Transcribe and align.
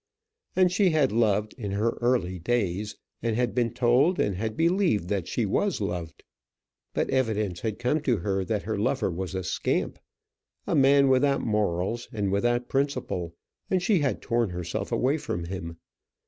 And 0.55 0.71
she 0.71 0.89
had 0.89 1.11
loved 1.11 1.53
in 1.59 1.73
her 1.73 1.91
early 2.01 2.39
days, 2.39 2.97
and 3.21 3.35
had 3.35 3.53
been 3.53 3.71
told 3.71 4.19
and 4.19 4.33
had 4.35 4.57
believed 4.57 5.09
that 5.09 5.27
she 5.27 5.45
was 5.45 5.79
loved. 5.79 6.23
But 6.95 7.11
evidence 7.11 7.59
had 7.59 7.77
come 7.77 8.01
to 8.01 8.17
her 8.17 8.43
that 8.45 8.63
her 8.63 8.79
lover 8.79 9.11
was 9.11 9.35
a 9.35 9.43
scamp 9.43 9.99
a 10.65 10.73
man 10.73 11.07
without 11.07 11.41
morals 11.41 12.07
and 12.11 12.31
without 12.31 12.67
principle; 12.67 13.35
and 13.69 13.79
she 13.79 13.99
had 13.99 14.23
torn 14.23 14.49
herself 14.49 14.91
away 14.91 15.19
from 15.19 15.43
him. 15.43 15.77